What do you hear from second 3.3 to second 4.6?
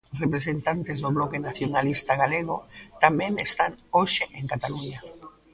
están hoxe en